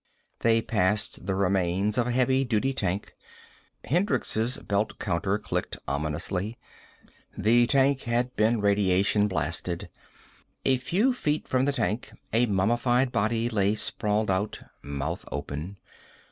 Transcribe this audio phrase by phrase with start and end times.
[0.39, 3.13] They passed the remains of a heavy duty tank.
[3.85, 6.57] Hendricks' belt counter clicked ominously.
[7.37, 9.89] The tank had been radiation blasted.
[10.65, 15.77] A few feet from the tank a mummified body lay sprawled out, mouth open.